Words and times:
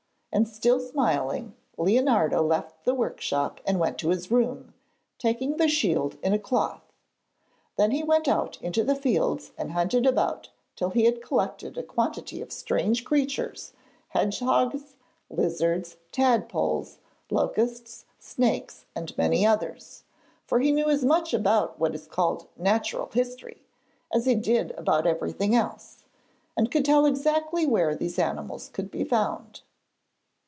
And 0.33 0.47
still 0.47 0.79
smiling, 0.79 1.55
Leonardo 1.77 2.41
left 2.41 2.85
the 2.85 2.93
workshop 2.95 3.59
and 3.67 3.81
went 3.81 3.97
to 3.97 4.07
his 4.07 4.31
room, 4.31 4.73
taking 5.17 5.57
the 5.57 5.67
shield 5.67 6.15
in 6.23 6.31
a 6.31 6.39
cloth. 6.39 6.93
Then 7.75 7.91
he 7.91 8.01
went 8.01 8.29
out 8.29 8.57
into 8.61 8.81
the 8.85 8.95
fields 8.95 9.51
and 9.57 9.73
hunted 9.73 10.05
about 10.05 10.49
till 10.77 10.91
he 10.91 11.03
had 11.03 11.21
collected 11.21 11.77
a 11.77 11.83
quantity 11.83 12.39
of 12.41 12.53
strange 12.53 13.03
creatures, 13.03 13.73
hedgehogs, 14.07 14.95
lizards, 15.29 15.97
tadpoles, 16.13 16.99
locusts, 17.29 18.05
snakes 18.17 18.85
and 18.95 19.15
many 19.17 19.45
others, 19.45 20.05
for 20.45 20.61
he 20.61 20.71
knew 20.71 20.87
as 20.89 21.03
much 21.03 21.33
about 21.33 21.77
what 21.77 21.93
is 21.93 22.07
called 22.07 22.47
'Natural 22.55 23.09
History' 23.11 23.67
as 24.13 24.25
he 24.25 24.35
did 24.35 24.71
about 24.77 25.05
everything 25.05 25.53
else, 25.53 26.05
and 26.55 26.71
could 26.71 26.85
tell 26.85 27.05
exactly 27.05 27.65
where 27.65 27.93
these 27.93 28.17
animals 28.17 28.69
could 28.71 28.89
be 28.89 29.03
found. 29.03 29.59